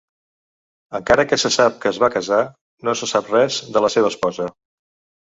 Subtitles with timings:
[0.99, 2.41] Encara que se sap que es va casar,
[2.91, 4.53] no se sap res de la seva esposa.